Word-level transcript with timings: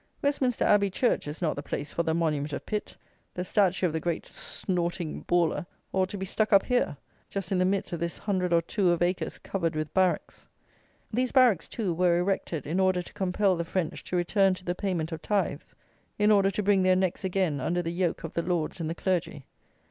Westminster 0.23 0.65
Abbey 0.65 0.89
Church 0.89 1.27
is 1.27 1.43
not 1.43 1.55
the 1.55 1.61
place 1.61 1.93
for 1.93 2.01
the 2.01 2.15
monument 2.15 2.53
of 2.53 2.65
Pitt; 2.65 2.97
the 3.35 3.43
statue 3.43 3.85
of 3.85 3.93
the 3.93 3.99
great 3.99 4.25
snorting 4.25 5.19
bawler 5.27 5.67
ought 5.93 6.09
to 6.09 6.17
be 6.17 6.25
stuck 6.25 6.51
up 6.51 6.63
here, 6.65 6.97
just 7.29 7.51
in 7.51 7.59
the 7.59 7.65
midst 7.65 7.93
of 7.93 7.99
this 7.99 8.17
hundred 8.17 8.51
or 8.51 8.63
two 8.63 8.89
of 8.89 9.03
acres 9.03 9.37
covered 9.37 9.75
with 9.75 9.93
barracks. 9.93 10.47
These 11.13 11.31
barracks, 11.31 11.67
too, 11.67 11.93
were 11.93 12.17
erected 12.17 12.65
in 12.65 12.79
order 12.79 13.03
to 13.03 13.13
compel 13.13 13.55
the 13.55 13.63
French 13.63 14.03
to 14.05 14.15
return 14.15 14.55
to 14.55 14.65
the 14.65 14.73
payment 14.73 15.11
of 15.11 15.21
tithes; 15.21 15.75
in 16.17 16.31
order 16.31 16.49
to 16.49 16.63
bring 16.63 16.81
their 16.81 16.95
necks 16.95 17.23
again 17.23 17.59
under 17.59 17.83
the 17.83 17.93
yoke 17.93 18.23
of 18.23 18.33
the 18.33 18.41
lords 18.41 18.79
and 18.79 18.89
the 18.89 18.95
clergy. 18.95 19.45